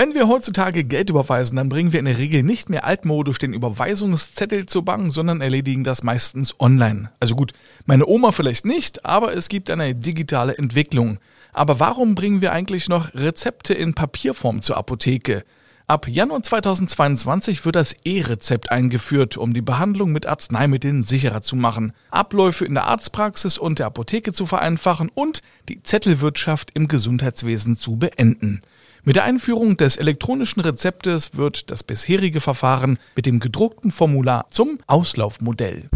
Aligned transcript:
Wenn 0.00 0.14
wir 0.14 0.28
heutzutage 0.28 0.82
Geld 0.82 1.10
überweisen, 1.10 1.56
dann 1.56 1.68
bringen 1.68 1.92
wir 1.92 2.00
in 2.00 2.06
der 2.06 2.16
Regel 2.16 2.42
nicht 2.42 2.70
mehr 2.70 2.86
altmodisch 2.86 3.36
den 3.36 3.52
Überweisungszettel 3.52 4.64
zur 4.64 4.82
Bank, 4.82 5.12
sondern 5.12 5.42
erledigen 5.42 5.84
das 5.84 6.02
meistens 6.02 6.58
online. 6.58 7.12
Also 7.20 7.34
gut, 7.34 7.52
meine 7.84 8.06
Oma 8.06 8.32
vielleicht 8.32 8.64
nicht, 8.64 9.04
aber 9.04 9.36
es 9.36 9.50
gibt 9.50 9.70
eine 9.70 9.94
digitale 9.94 10.56
Entwicklung. 10.56 11.18
Aber 11.52 11.80
warum 11.80 12.14
bringen 12.14 12.40
wir 12.40 12.52
eigentlich 12.52 12.88
noch 12.88 13.12
Rezepte 13.12 13.74
in 13.74 13.92
Papierform 13.92 14.62
zur 14.62 14.78
Apotheke? 14.78 15.44
Ab 15.86 16.08
Januar 16.08 16.42
2022 16.42 17.66
wird 17.66 17.76
das 17.76 17.94
E-Rezept 18.02 18.72
eingeführt, 18.72 19.36
um 19.36 19.52
die 19.52 19.60
Behandlung 19.60 20.12
mit 20.12 20.24
Arzneimitteln 20.24 21.02
sicherer 21.02 21.42
zu 21.42 21.56
machen, 21.56 21.92
Abläufe 22.10 22.64
in 22.64 22.72
der 22.72 22.86
Arztpraxis 22.86 23.58
und 23.58 23.80
der 23.80 23.86
Apotheke 23.88 24.32
zu 24.32 24.46
vereinfachen 24.46 25.10
und 25.12 25.40
die 25.68 25.82
Zettelwirtschaft 25.82 26.70
im 26.72 26.88
Gesundheitswesen 26.88 27.76
zu 27.76 27.96
beenden. 27.96 28.60
Mit 29.04 29.16
der 29.16 29.24
Einführung 29.24 29.76
des 29.76 29.96
elektronischen 29.96 30.60
Rezeptes 30.60 31.30
wird 31.34 31.70
das 31.70 31.82
bisherige 31.82 32.40
Verfahren 32.40 32.98
mit 33.16 33.26
dem 33.26 33.40
gedruckten 33.40 33.92
Formular 33.92 34.46
zum 34.50 34.78
Auslaufmodell. 34.86 35.88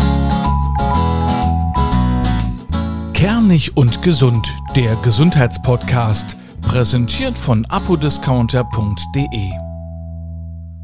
Kernig 3.12 3.77
und 3.77 4.02
gesund, 4.02 4.47
der 4.75 4.97
Gesundheitspodcast, 4.97 6.62
präsentiert 6.62 7.37
von 7.37 7.66
apodiscounter.de. 7.66 9.73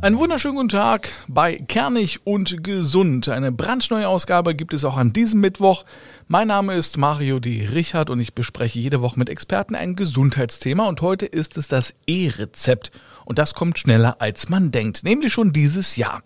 Einen 0.03 0.19
wunderschönen 0.19 0.57
guten 0.57 0.71
Tag 0.71 1.13
bei 1.29 1.57
Kernig 1.57 2.21
und 2.25 2.65
Gesund. 2.65 3.29
Eine 3.29 3.53
brandneue 3.53 4.09
Ausgabe 4.09 4.55
gibt 4.55 4.73
es 4.73 4.87
auch 4.87 4.97
an 4.97 5.13
diesem 5.13 5.43
Mittwoch. 5.43 5.85
Mein 6.27 6.49
Name 6.49 6.75
ist 6.75 6.97
Mario 6.97 7.39
D. 7.39 7.69
Richard 7.71 8.09
und 8.09 8.19
ich 8.19 8.33
bespreche 8.33 8.79
jede 8.79 9.03
Woche 9.03 9.19
mit 9.19 9.29
Experten 9.29 9.75
ein 9.75 9.97
Gesundheitsthema 9.97 10.89
und 10.89 11.03
heute 11.03 11.27
ist 11.27 11.59
es 11.59 11.69
das 11.69 11.93
E-Rezept. 12.07 12.93
Und 13.27 13.39
das 13.39 13.53
kommt 13.53 13.79
schneller 13.79 14.17
als 14.21 14.49
man 14.49 14.71
denkt, 14.71 15.05
nämlich 15.05 15.35
schon 15.35 15.53
dieses 15.53 15.97
Jahr. 15.97 16.23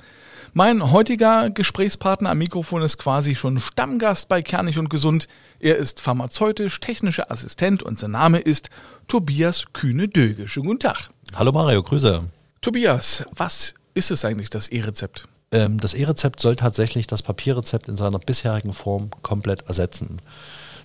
Mein 0.52 0.92
heutiger 0.92 1.50
Gesprächspartner 1.50 2.30
am 2.30 2.38
Mikrofon 2.38 2.80
ist 2.82 2.98
quasi 2.98 3.34
schon 3.34 3.58
Stammgast 3.58 4.28
bei 4.28 4.40
Kernig 4.40 4.78
und 4.78 4.88
Gesund. 4.88 5.26
Er 5.58 5.78
ist 5.78 6.00
pharmazeutisch-technischer 6.00 7.28
Assistent 7.28 7.82
und 7.82 7.98
sein 7.98 8.12
Name 8.12 8.38
ist 8.38 8.70
Tobias 9.08 9.64
Kühne-Döge. 9.72 10.46
Schönen 10.46 10.66
guten 10.66 10.78
Tag. 10.78 11.10
Hallo 11.34 11.50
Mario, 11.50 11.82
Grüße. 11.82 12.22
Tobias, 12.64 13.26
was 13.30 13.74
ist 13.92 14.10
es 14.10 14.24
eigentlich, 14.24 14.48
das 14.48 14.68
E-Rezept? 14.68 15.28
Ähm, 15.52 15.78
das 15.80 15.92
E-Rezept 15.92 16.40
soll 16.40 16.56
tatsächlich 16.56 17.06
das 17.06 17.22
Papierrezept 17.22 17.90
in 17.90 17.96
seiner 17.96 18.18
bisherigen 18.18 18.72
Form 18.72 19.10
komplett 19.20 19.68
ersetzen. 19.68 20.18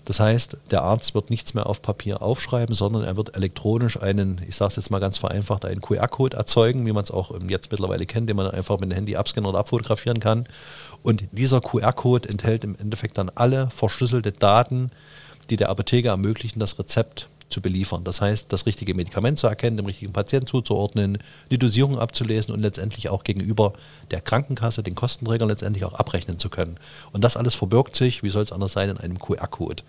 Das 0.03 0.19
heißt, 0.19 0.57
der 0.71 0.81
Arzt 0.81 1.15
wird 1.15 1.29
nichts 1.29 1.53
mehr 1.53 1.67
auf 1.67 1.81
Papier 1.81 2.21
aufschreiben, 2.21 2.75
sondern 2.75 3.05
er 3.05 3.15
wird 3.15 3.37
elektronisch 3.37 3.97
einen, 3.97 4.41
ich 4.45 4.57
sage 4.57 4.71
es 4.71 4.75
jetzt 4.75 4.91
mal 4.91 4.99
ganz 4.99 5.17
vereinfacht, 5.17 5.63
einen 5.63 5.79
QR-Code 5.79 6.35
erzeugen, 6.35 6.85
wie 6.85 6.91
man 6.91 7.05
es 7.05 7.11
auch 7.11 7.33
jetzt 7.47 7.71
mittlerweile 7.71 8.05
kennt, 8.05 8.27
den 8.27 8.35
man 8.35 8.51
einfach 8.51 8.77
mit 8.81 8.91
dem 8.91 8.95
Handy 8.95 9.15
abscannen 9.15 9.49
oder 9.49 9.59
abfotografieren 9.59 10.19
kann. 10.19 10.47
Und 11.01 11.29
dieser 11.31 11.61
QR-Code 11.61 12.27
enthält 12.27 12.65
im 12.65 12.75
Endeffekt 12.75 13.17
dann 13.17 13.31
alle 13.33 13.69
verschlüsselte 13.69 14.33
Daten, 14.33 14.91
die 15.49 15.55
der 15.55 15.69
Apotheker 15.69 16.09
ermöglichen, 16.09 16.59
das 16.59 16.77
Rezept 16.77 17.29
zu 17.49 17.61
beliefern. 17.61 18.03
Das 18.03 18.21
heißt, 18.21 18.51
das 18.53 18.65
richtige 18.65 18.93
Medikament 18.93 19.39
zu 19.39 19.47
erkennen, 19.47 19.77
dem 19.77 19.85
richtigen 19.85 20.13
Patienten 20.13 20.47
zuzuordnen, 20.47 21.17
die 21.49 21.57
Dosierung 21.57 21.99
abzulesen 21.99 22.53
und 22.53 22.61
letztendlich 22.61 23.09
auch 23.09 23.23
gegenüber 23.23 23.73
der 24.11 24.21
Krankenkasse, 24.21 24.83
den 24.83 24.95
Kostenträgern 24.95 25.49
letztendlich 25.49 25.85
auch 25.85 25.93
abrechnen 25.93 26.39
zu 26.39 26.49
können. 26.49 26.77
Und 27.11 27.23
das 27.23 27.37
alles 27.37 27.55
verbirgt 27.55 27.95
sich, 27.95 28.23
wie 28.23 28.29
soll 28.29 28.43
es 28.43 28.51
anders 28.51 28.73
sein, 28.73 28.89
in 28.89 28.97
einem 28.97 29.19
QR-Code. 29.19 29.83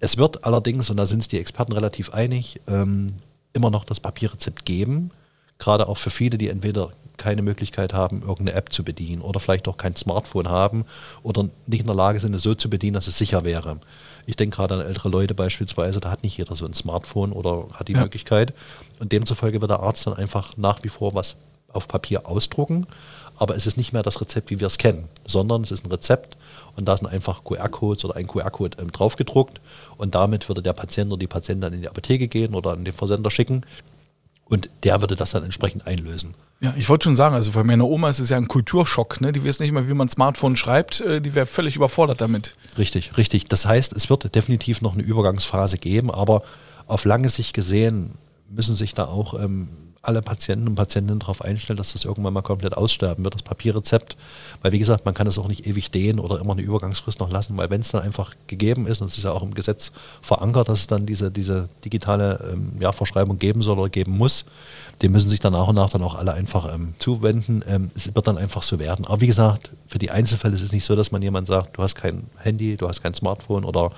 Es 0.00 0.16
wird 0.16 0.44
allerdings, 0.44 0.90
und 0.90 0.96
da 0.96 1.06
sind 1.06 1.22
sich 1.22 1.28
die 1.28 1.38
Experten 1.38 1.72
relativ 1.72 2.12
einig, 2.12 2.60
ähm, 2.68 3.08
immer 3.52 3.70
noch 3.70 3.84
das 3.84 4.00
Papierrezept 4.00 4.64
geben, 4.64 5.10
gerade 5.58 5.88
auch 5.88 5.96
für 5.98 6.10
viele, 6.10 6.38
die 6.38 6.48
entweder 6.48 6.92
keine 7.16 7.42
Möglichkeit 7.42 7.92
haben, 7.92 8.22
irgendeine 8.22 8.52
App 8.52 8.72
zu 8.72 8.84
bedienen 8.84 9.22
oder 9.22 9.40
vielleicht 9.40 9.68
auch 9.68 9.76
kein 9.76 9.96
Smartphone 9.96 10.48
haben 10.48 10.84
oder 11.22 11.48
nicht 11.66 11.80
in 11.80 11.86
der 11.86 11.96
Lage 11.96 12.20
sind, 12.20 12.34
es 12.34 12.42
so 12.42 12.54
zu 12.54 12.70
bedienen, 12.70 12.94
dass 12.94 13.06
es 13.06 13.18
sicher 13.18 13.44
wäre. 13.44 13.78
Ich 14.26 14.36
denke 14.36 14.56
gerade 14.56 14.74
an 14.74 14.80
ältere 14.80 15.08
Leute 15.08 15.34
beispielsweise, 15.34 16.00
da 16.00 16.10
hat 16.10 16.22
nicht 16.22 16.36
jeder 16.36 16.56
so 16.56 16.66
ein 16.66 16.74
Smartphone 16.74 17.32
oder 17.32 17.68
hat 17.74 17.88
die 17.88 17.92
ja. 17.92 18.00
Möglichkeit. 18.00 18.52
Und 18.98 19.12
demzufolge 19.12 19.60
wird 19.60 19.70
der 19.70 19.80
Arzt 19.80 20.06
dann 20.06 20.14
einfach 20.14 20.56
nach 20.56 20.82
wie 20.82 20.88
vor 20.88 21.14
was 21.14 21.36
auf 21.68 21.86
Papier 21.88 22.26
ausdrucken. 22.26 22.86
Aber 23.38 23.54
es 23.54 23.66
ist 23.66 23.76
nicht 23.76 23.92
mehr 23.92 24.02
das 24.02 24.20
Rezept, 24.20 24.50
wie 24.50 24.60
wir 24.60 24.66
es 24.66 24.78
kennen, 24.78 25.08
sondern 25.26 25.62
es 25.62 25.70
ist 25.70 25.84
ein 25.84 25.90
Rezept 25.90 26.36
und 26.74 26.86
da 26.86 26.96
sind 26.96 27.06
einfach 27.06 27.44
QR-Codes 27.44 28.04
oder 28.04 28.16
ein 28.16 28.26
QR-Code 28.26 28.78
ähm, 28.80 28.90
draufgedruckt 28.90 29.60
und 29.98 30.14
damit 30.14 30.48
würde 30.48 30.62
der 30.62 30.72
Patient 30.72 31.12
oder 31.12 31.20
die 31.20 31.26
Patientin 31.26 31.60
dann 31.60 31.72
in 31.74 31.82
die 31.82 31.88
Apotheke 31.88 32.28
gehen 32.28 32.54
oder 32.54 32.70
an 32.70 32.84
den 32.84 32.94
Versender 32.94 33.30
schicken 33.30 33.62
und 34.46 34.70
der 34.84 35.02
würde 35.02 35.16
das 35.16 35.32
dann 35.32 35.44
entsprechend 35.44 35.86
einlösen. 35.86 36.34
Ja, 36.60 36.72
ich 36.76 36.88
wollte 36.88 37.04
schon 37.04 37.16
sagen, 37.16 37.34
also 37.34 37.52
für 37.52 37.64
meine 37.64 37.84
Oma 37.84 38.08
ist 38.08 38.18
es 38.18 38.30
ja 38.30 38.38
ein 38.38 38.48
Kulturschock, 38.48 39.20
ne? 39.20 39.32
Die 39.32 39.44
weiß 39.44 39.60
nicht 39.60 39.72
mal, 39.72 39.88
wie 39.88 39.94
man 39.94 40.08
Smartphone 40.08 40.56
schreibt, 40.56 41.02
äh, 41.02 41.20
die 41.20 41.34
wäre 41.34 41.46
völlig 41.46 41.76
überfordert 41.76 42.20
damit. 42.20 42.54
Richtig, 42.78 43.16
richtig. 43.18 43.46
Das 43.48 43.66
heißt, 43.66 43.92
es 43.92 44.08
wird 44.08 44.34
definitiv 44.34 44.80
noch 44.80 44.94
eine 44.94 45.02
Übergangsphase 45.02 45.76
geben, 45.76 46.10
aber 46.10 46.42
auf 46.86 47.04
lange 47.04 47.28
Sicht 47.28 47.52
gesehen 47.52 48.12
müssen 48.48 48.74
sich 48.74 48.94
da 48.94 49.04
auch 49.04 49.34
ähm, 49.38 49.68
alle 50.06 50.22
Patienten 50.22 50.68
und 50.68 50.74
Patientinnen 50.74 51.18
darauf 51.18 51.42
einstellen, 51.42 51.76
dass 51.76 51.92
das 51.92 52.04
irgendwann 52.04 52.32
mal 52.32 52.42
komplett 52.42 52.76
aussterben 52.76 53.24
wird, 53.24 53.34
das 53.34 53.42
Papierrezept. 53.42 54.16
Weil 54.62 54.72
wie 54.72 54.78
gesagt, 54.78 55.04
man 55.04 55.14
kann 55.14 55.26
es 55.26 55.38
auch 55.38 55.48
nicht 55.48 55.66
ewig 55.66 55.90
dehnen 55.90 56.18
oder 56.18 56.40
immer 56.40 56.52
eine 56.52 56.62
Übergangsfrist 56.62 57.20
noch 57.20 57.30
lassen, 57.30 57.56
weil 57.56 57.70
wenn 57.70 57.80
es 57.80 57.90
dann 57.90 58.02
einfach 58.02 58.34
gegeben 58.46 58.86
ist, 58.86 59.00
und 59.00 59.08
es 59.08 59.16
ist 59.16 59.24
ja 59.24 59.32
auch 59.32 59.42
im 59.42 59.54
Gesetz 59.54 59.92
verankert, 60.22 60.68
dass 60.68 60.80
es 60.80 60.86
dann 60.86 61.06
diese, 61.06 61.30
diese 61.30 61.68
digitale 61.84 62.50
ähm, 62.52 62.72
ja, 62.80 62.92
Verschreibung 62.92 63.38
geben 63.38 63.62
soll 63.62 63.78
oder 63.78 63.88
geben 63.88 64.16
muss, 64.16 64.44
dem 65.02 65.12
müssen 65.12 65.28
sich 65.28 65.40
dann 65.40 65.52
nach 65.52 65.68
und 65.68 65.74
nach 65.74 65.90
dann 65.90 66.02
auch 66.02 66.14
alle 66.14 66.32
einfach 66.32 66.72
ähm, 66.72 66.94
zuwenden. 66.98 67.62
Ähm, 67.68 67.90
es 67.94 68.14
wird 68.14 68.26
dann 68.26 68.38
einfach 68.38 68.62
so 68.62 68.78
werden. 68.78 69.06
Aber 69.06 69.20
wie 69.20 69.26
gesagt, 69.26 69.70
für 69.88 69.98
die 69.98 70.10
Einzelfälle 70.10 70.54
ist 70.54 70.62
es 70.62 70.72
nicht 70.72 70.84
so, 70.84 70.96
dass 70.96 71.12
man 71.12 71.22
jemand 71.22 71.46
sagt, 71.46 71.76
du 71.76 71.82
hast 71.82 71.94
kein 71.96 72.24
Handy, 72.38 72.76
du 72.76 72.88
hast 72.88 73.02
kein 73.02 73.14
Smartphone 73.14 73.64
oder 73.64 73.90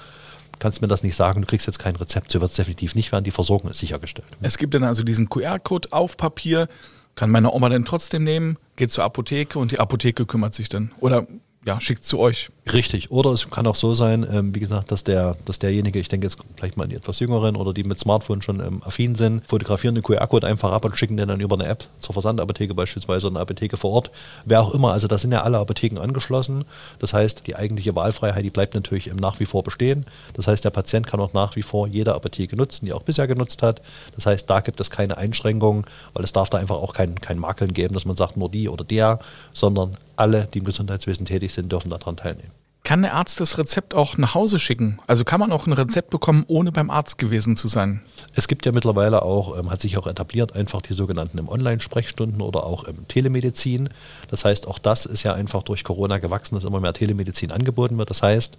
kannst 0.59 0.83
mir 0.83 0.89
das 0.89 1.03
nicht 1.03 1.17
sagen, 1.17 1.41
du 1.41 1.47
kriegst 1.47 1.67
jetzt 1.67 1.79
kein 1.79 1.97
Rezept, 1.97 2.33
so 2.33 2.41
wird 2.41 2.51
es 2.51 2.57
definitiv 2.57 2.95
nicht 2.95 3.13
werden, 3.13 3.25
die 3.25 3.31
Versorgung 3.31 3.71
ist 3.71 3.79
sichergestellt. 3.79 4.29
Es 4.41 4.59
gibt 4.59 4.75
dann 4.75 4.85
also 4.85 5.03
diesen 5.03 5.29
QR-Code 5.29 5.93
auf 5.93 6.17
Papier, 6.17 6.69
kann 7.15 7.31
meine 7.31 7.53
Oma 7.53 7.69
dann 7.69 7.85
trotzdem 7.85 8.25
nehmen, 8.25 8.59
geht 8.77 8.93
zur 8.93 9.05
Apotheke 9.05 9.59
und 9.59 9.73
die 9.73 9.81
Apotheke 9.81 10.27
kümmert 10.27 10.55
sich 10.55 10.69
dann. 10.69 10.93
Oder 11.01 11.27
ja, 11.65 11.81
schickt 11.81 12.05
zu 12.05 12.19
euch. 12.19 12.51
Richtig. 12.73 13.11
Oder 13.11 13.31
es 13.31 13.49
kann 13.51 13.67
auch 13.67 13.75
so 13.75 13.95
sein, 13.95 14.27
ähm, 14.31 14.55
wie 14.55 14.61
gesagt, 14.61 14.93
dass 14.93 15.05
der, 15.05 15.37
dass 15.47 15.59
derjenige, 15.59 15.99
ich 15.99 16.09
denke 16.09 16.27
jetzt 16.27 16.39
vielleicht 16.57 16.77
mal 16.77 16.85
an 16.85 16.91
die 16.91 16.97
etwas 16.97 17.19
Jüngeren 17.21 17.57
oder 17.57 17.73
die 17.73 17.85
mit 17.85 17.99
Smartphone 17.99 18.43
schon 18.43 18.61
ähm, 18.61 18.83
affin 18.85 19.15
sind, 19.15 19.47
fotografieren 19.47 19.95
den 19.95 20.05
QR-Code 20.05 20.47
einfach 20.47 20.73
ab 20.73 20.85
und 20.85 20.97
schicken 20.97 21.17
den 21.17 21.29
dann 21.29 21.41
über 21.41 21.57
eine 21.57 21.67
App 21.67 21.85
zur 22.01 22.13
Versandapotheke 22.13 22.75
beispielsweise 22.75 23.27
oder 23.27 23.37
eine 23.37 23.43
Apotheke 23.43 23.77
vor 23.77 23.93
Ort. 23.93 24.11
Wer 24.45 24.61
auch 24.61 24.75
immer. 24.75 24.93
Also 24.93 25.09
da 25.09 25.17
sind 25.19 25.33
ja 25.33 25.43
alle 25.43 25.59
Apotheken 25.59 25.99
angeschlossen. 25.99 26.65
Das 26.99 27.15
heißt, 27.15 27.47
die 27.47 27.57
eigentliche 27.57 27.95
Wahlfreiheit, 27.95 28.45
die 28.45 28.51
bleibt 28.51 28.75
natürlich 28.75 29.13
nach 29.15 29.41
wie 29.41 29.47
vor 29.47 29.63
bestehen. 29.63 30.05
Das 30.35 30.47
heißt, 30.47 30.65
der 30.65 30.71
Patient 30.71 31.07
kann 31.07 31.21
auch 31.21 31.33
nach 31.33 31.57
wie 31.57 31.63
vor 31.63 31.87
jede 31.87 32.15
Apotheke 32.15 32.57
nutzen, 32.57 32.85
die 32.85 32.93
er 32.93 32.97
auch 32.97 33.03
bisher 33.03 33.27
genutzt 33.27 33.63
hat. 33.63 33.81
Das 34.15 34.27
heißt, 34.27 34.49
da 34.49 34.61
gibt 34.61 34.81
es 34.81 34.91
keine 34.91 35.17
Einschränkungen, 35.17 35.85
weil 36.13 36.25
es 36.25 36.33
darf 36.33 36.51
da 36.51 36.59
einfach 36.59 36.77
auch 36.77 36.93
kein, 36.93 37.19
kein 37.21 37.39
Makeln 37.39 37.73
geben, 37.73 37.95
dass 37.95 38.05
man 38.05 38.17
sagt, 38.17 38.37
nur 38.37 38.51
die 38.51 38.69
oder 38.69 38.85
der, 38.85 39.21
sondern 39.53 39.97
alle, 40.17 40.49
die 40.53 40.59
im 40.59 40.65
Gesundheitswesen 40.65 41.27
tätig 41.27 41.53
sind, 41.53 41.71
dürfen 41.71 41.91
daran 41.91 42.17
teilnehmen. 42.17 42.58
Kann 42.89 43.03
der 43.03 43.13
Arzt 43.13 43.39
das 43.39 43.59
Rezept 43.59 43.93
auch 43.93 44.17
nach 44.17 44.35
Hause 44.35 44.59
schicken? 44.59 44.99
Also 45.07 45.23
kann 45.23 45.41
man 45.41 45.53
auch 45.53 45.67
ein 45.67 45.75
Rezept 45.75 46.09
bekommen, 46.09 46.47
ohne 46.49 46.73
beim 46.73 46.89
Arzt 46.89 47.19
gewesen 47.19 47.55
zu 47.55 47.69
sein? 47.69 48.01
Es 48.35 48.49
gibt 48.49 48.65
ja 48.65 48.73
mittlerweile 48.73 49.21
auch, 49.21 49.59
ähm, 49.59 49.71
hat 49.71 49.83
sich 49.83 49.99
auch 49.99 50.07
etabliert, 50.07 50.57
einfach 50.57 50.81
die 50.81 50.95
sogenannten 50.95 51.39
Online-Sprechstunden 51.39 52.41
oder 52.41 52.65
auch 52.65 52.89
ähm, 52.89 53.07
Telemedizin. 53.07 53.91
Das 54.31 54.47
heißt, 54.47 54.67
auch 54.67 54.79
das 54.79 55.05
ist 55.05 55.23
ja 55.23 55.35
einfach 55.35 55.65
durch 55.65 55.85
Corona 55.85 56.17
gewachsen, 56.17 56.55
dass 56.55 56.65
immer 56.65 56.81
mehr 56.81 56.95
Telemedizin 56.95 57.53
angeboten 57.53 57.99
wird. 57.99 58.09
Das 58.09 58.23
heißt, 58.23 58.57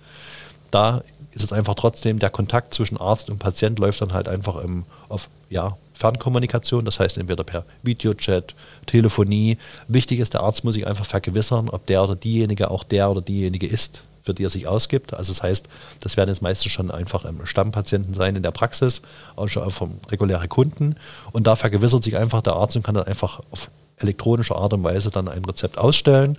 da 0.70 1.02
ist 1.32 1.42
es 1.42 1.52
einfach 1.52 1.74
trotzdem, 1.74 2.20
der 2.20 2.30
Kontakt 2.30 2.76
zwischen 2.76 3.00
Arzt 3.00 3.32
und 3.32 3.40
Patient 3.40 3.80
läuft 3.80 4.00
dann 4.00 4.14
halt 4.14 4.30
einfach 4.30 4.64
ähm, 4.64 4.84
auf 5.08 5.28
ja, 5.50 5.76
Fernkommunikation, 5.96 6.86
das 6.86 7.00
heißt 7.00 7.18
entweder 7.18 7.44
per 7.44 7.66
Videochat, 7.82 8.54
Telefonie. 8.86 9.58
Wichtig 9.88 10.20
ist, 10.20 10.36
der 10.36 10.42
Arzt 10.42 10.64
muss 10.64 10.76
sich 10.76 10.86
einfach 10.86 11.08
vergewissern, 11.08 11.68
ob 11.70 11.88
der 11.88 12.04
oder 12.04 12.16
diejenige 12.16 12.70
auch 12.70 12.84
der 12.84 13.10
oder 13.10 13.22
diejenige 13.22 13.66
ist, 13.66 14.04
für 14.30 14.36
die 14.36 14.44
er 14.44 14.52
sich 14.52 14.68
ausgibt. 14.68 15.16
Also 15.16 15.34
das 15.34 15.42
heißt, 15.42 15.68
das 16.02 16.16
werden 16.16 16.30
jetzt 16.30 16.44
meistens 16.44 16.72
schon 16.72 16.92
einfach 16.92 17.26
ähm, 17.26 17.40
Stammpatienten 17.46 18.14
sein 18.14 18.36
in 18.36 18.44
der 18.44 18.52
Praxis, 18.52 19.02
auch 19.36 19.48
schon 19.48 19.72
vom 19.72 20.00
reguläre 20.12 20.48
Kunden. 20.48 20.98
Und 21.32 21.48
da 21.48 21.56
vergewissert 21.56 22.04
sich 22.04 22.16
einfach 22.16 22.42
der 22.42 22.54
Arzt 22.54 22.76
und 22.76 22.84
kann 22.84 22.94
dann 22.94 23.06
einfach 23.06 23.40
auf 23.50 23.72
elektronische 23.98 24.56
Art 24.56 24.74
und 24.74 24.84
Weise 24.84 25.10
dann 25.10 25.28
ein 25.28 25.44
Rezept 25.46 25.80
ausstellen. 25.80 26.38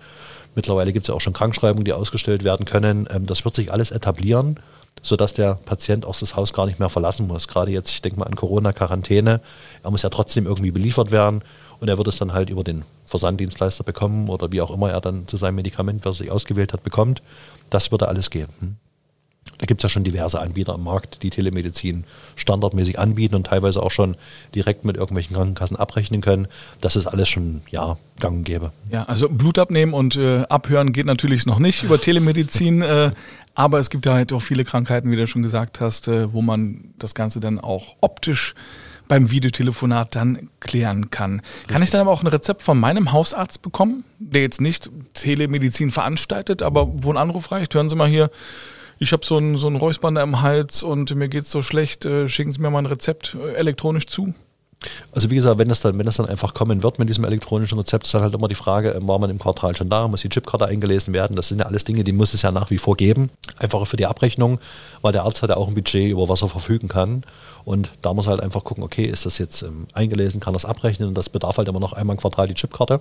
Mittlerweile 0.54 0.92
gibt 0.92 1.04
es 1.04 1.08
ja 1.08 1.14
auch 1.14 1.20
schon 1.20 1.32
Krankschreibungen, 1.32 1.84
die 1.84 1.92
ausgestellt 1.92 2.44
werden 2.44 2.64
können. 2.64 3.08
Ähm, 3.10 3.26
das 3.26 3.44
wird 3.44 3.56
sich 3.56 3.72
alles 3.72 3.90
etablieren 3.90 4.60
sodass 5.02 5.32
der 5.32 5.54
Patient 5.54 6.04
auch 6.04 6.16
das 6.18 6.36
Haus 6.36 6.52
gar 6.52 6.66
nicht 6.66 6.78
mehr 6.78 6.90
verlassen 6.90 7.26
muss. 7.26 7.48
Gerade 7.48 7.70
jetzt, 7.70 7.90
ich 7.90 8.02
denke 8.02 8.18
mal 8.18 8.26
an 8.26 8.36
Corona-Quarantäne, 8.36 9.40
er 9.82 9.90
muss 9.90 10.02
ja 10.02 10.10
trotzdem 10.10 10.44
irgendwie 10.44 10.72
beliefert 10.72 11.10
werden 11.10 11.42
und 11.78 11.88
er 11.88 11.96
wird 11.96 12.08
es 12.08 12.18
dann 12.18 12.34
halt 12.34 12.50
über 12.50 12.64
den 12.64 12.84
Versanddienstleister 13.10 13.84
bekommen 13.84 14.28
oder 14.28 14.52
wie 14.52 14.60
auch 14.60 14.70
immer 14.70 14.90
er 14.90 15.00
dann 15.00 15.26
zu 15.26 15.36
seinem 15.36 15.56
Medikament, 15.56 16.04
was 16.04 16.16
er 16.16 16.24
sich 16.24 16.30
ausgewählt 16.30 16.72
hat, 16.72 16.82
bekommt. 16.82 17.22
Das 17.68 17.90
würde 17.90 18.08
alles 18.08 18.30
gehen. 18.30 18.48
Hm? 18.60 18.76
Da 19.58 19.66
gibt 19.66 19.80
es 19.80 19.82
ja 19.82 19.88
schon 19.88 20.04
diverse 20.04 20.40
Anbieter 20.40 20.74
am 20.74 20.84
Markt, 20.84 21.22
die 21.22 21.30
Telemedizin 21.30 22.04
standardmäßig 22.36 22.98
anbieten 22.98 23.34
und 23.34 23.48
teilweise 23.48 23.82
auch 23.82 23.90
schon 23.90 24.16
direkt 24.54 24.84
mit 24.84 24.96
irgendwelchen 24.96 25.34
Krankenkassen 25.34 25.76
abrechnen 25.76 26.20
können. 26.20 26.46
Das 26.80 26.96
ist 26.96 27.06
alles 27.06 27.28
schon 27.28 27.62
ja, 27.70 27.98
gang 28.20 28.38
und 28.38 28.44
gäbe. 28.44 28.72
Ja, 28.90 29.04
also 29.04 29.28
Blut 29.28 29.58
abnehmen 29.58 29.92
und 29.92 30.16
äh, 30.16 30.44
abhören 30.48 30.92
geht 30.92 31.06
natürlich 31.06 31.46
noch 31.46 31.58
nicht 31.58 31.82
über 31.82 32.00
Telemedizin. 32.00 32.82
äh, 32.82 33.10
aber 33.54 33.78
es 33.80 33.90
gibt 33.90 34.06
ja 34.06 34.14
halt 34.14 34.32
auch 34.32 34.40
viele 34.40 34.64
Krankheiten, 34.64 35.10
wie 35.10 35.16
du 35.16 35.26
schon 35.26 35.42
gesagt 35.42 35.80
hast, 35.80 36.08
äh, 36.08 36.32
wo 36.32 36.40
man 36.42 36.94
das 36.98 37.14
Ganze 37.14 37.40
dann 37.40 37.58
auch 37.58 37.96
optisch 38.00 38.54
beim 39.10 39.32
Videotelefonat 39.32 40.14
dann 40.14 40.48
klären 40.60 41.10
kann. 41.10 41.42
Kann 41.66 41.82
ich 41.82 41.90
dann 41.90 42.00
aber 42.00 42.12
auch 42.12 42.22
ein 42.22 42.28
Rezept 42.28 42.62
von 42.62 42.78
meinem 42.78 43.10
Hausarzt 43.10 43.60
bekommen, 43.60 44.04
der 44.20 44.42
jetzt 44.42 44.60
nicht 44.60 44.88
Telemedizin 45.14 45.90
veranstaltet, 45.90 46.62
aber 46.62 46.88
wo 47.02 47.10
ein 47.12 47.16
Anruf 47.16 47.50
reicht? 47.50 47.74
Hören 47.74 47.88
Sie 47.88 47.96
mal 47.96 48.08
hier, 48.08 48.30
ich 49.00 49.12
habe 49.12 49.26
so 49.26 49.36
ein, 49.36 49.56
so 49.56 49.66
ein 49.66 49.74
Räuspander 49.74 50.22
im 50.22 50.42
Hals 50.42 50.84
und 50.84 51.12
mir 51.16 51.28
geht's 51.28 51.50
so 51.50 51.60
schlecht, 51.60 52.06
äh, 52.06 52.28
schicken 52.28 52.52
Sie 52.52 52.60
mir 52.60 52.70
mal 52.70 52.78
ein 52.78 52.86
Rezept 52.86 53.34
äh, 53.34 53.54
elektronisch 53.54 54.06
zu. 54.06 54.32
Also 55.12 55.30
wie 55.30 55.34
gesagt, 55.34 55.58
wenn 55.58 55.68
das 55.68 55.80
dann, 55.80 55.98
wenn 55.98 56.06
das 56.06 56.16
dann 56.16 56.26
einfach 56.26 56.54
kommen 56.54 56.82
wird 56.82 56.98
mit 56.98 57.08
diesem 57.08 57.24
elektronischen 57.24 57.78
Rezept, 57.78 58.06
ist 58.06 58.14
dann 58.14 58.22
halt 58.22 58.34
immer 58.34 58.48
die 58.48 58.54
Frage, 58.54 58.90
ähm, 58.90 59.06
war 59.08 59.18
man 59.18 59.30
im 59.30 59.38
Quartal 59.38 59.76
schon 59.76 59.90
da, 59.90 60.08
muss 60.08 60.22
die 60.22 60.28
Chipkarte 60.28 60.66
eingelesen 60.66 61.12
werden? 61.12 61.36
Das 61.36 61.48
sind 61.48 61.58
ja 61.58 61.66
alles 61.66 61.84
Dinge, 61.84 62.04
die 62.04 62.12
muss 62.12 62.32
es 62.32 62.42
ja 62.42 62.50
nach 62.50 62.70
wie 62.70 62.78
vor 62.78 62.96
geben. 62.96 63.30
Einfach 63.58 63.86
für 63.86 63.96
die 63.96 64.06
Abrechnung, 64.06 64.58
weil 65.02 65.12
der 65.12 65.24
Arzt 65.24 65.42
hat 65.42 65.50
ja 65.50 65.56
auch 65.56 65.68
ein 65.68 65.74
Budget, 65.74 66.10
über 66.10 66.28
was 66.28 66.42
er 66.42 66.48
verfügen 66.48 66.88
kann. 66.88 67.24
Und 67.64 67.90
da 68.00 68.14
muss 68.14 68.26
halt 68.26 68.40
einfach 68.40 68.64
gucken, 68.64 68.82
okay, 68.82 69.04
ist 69.04 69.26
das 69.26 69.38
jetzt 69.38 69.62
ähm, 69.62 69.86
eingelesen, 69.92 70.40
kann 70.40 70.54
das 70.54 70.64
abrechnen 70.64 71.08
und 71.08 71.14
das 71.14 71.28
bedarf 71.28 71.58
halt 71.58 71.68
immer 71.68 71.80
noch 71.80 71.92
einmal 71.92 72.14
im 72.14 72.20
Quartal 72.20 72.48
die 72.48 72.54
Chipkarte, 72.54 73.00